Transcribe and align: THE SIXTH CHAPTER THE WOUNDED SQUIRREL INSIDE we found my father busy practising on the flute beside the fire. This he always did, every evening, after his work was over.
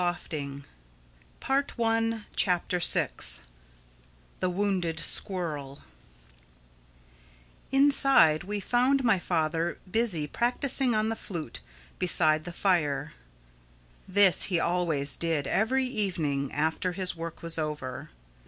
THE 0.31 0.63
SIXTH 1.37 2.25
CHAPTER 2.35 2.79
THE 4.39 4.49
WOUNDED 4.49 4.99
SQUIRREL 4.99 5.79
INSIDE 7.71 8.43
we 8.43 8.59
found 8.59 9.03
my 9.03 9.19
father 9.19 9.77
busy 9.91 10.25
practising 10.25 10.95
on 10.95 11.09
the 11.09 11.15
flute 11.15 11.59
beside 11.99 12.45
the 12.45 12.51
fire. 12.51 13.13
This 14.07 14.45
he 14.45 14.59
always 14.59 15.15
did, 15.15 15.45
every 15.45 15.85
evening, 15.85 16.51
after 16.51 16.93
his 16.93 17.15
work 17.15 17.43
was 17.43 17.59
over. 17.59 18.09